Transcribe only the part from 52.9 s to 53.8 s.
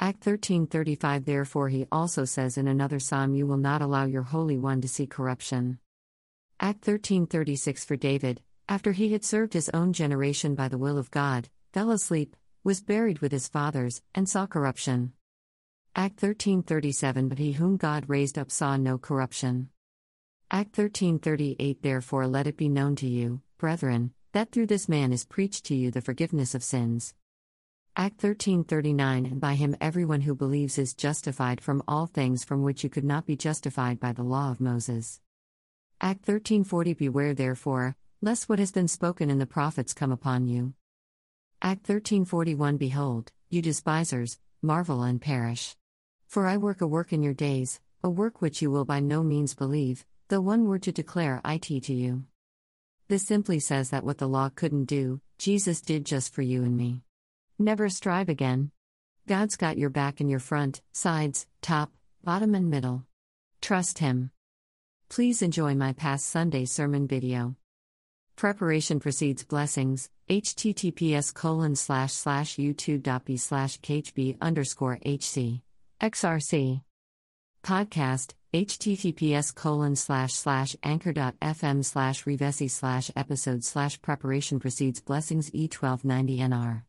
This simply